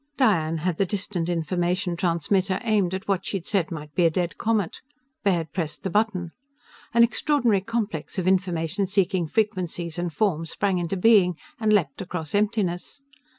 [0.17, 4.35] Diane had the distant information transmitter aimed at what she'd said might be a dead
[4.39, 4.81] comet.
[5.23, 6.31] Baird pressed the button.
[6.91, 12.33] An extraordinary complex of information seeking frequencies and forms sprang into being and leaped across
[12.33, 13.01] emptiness.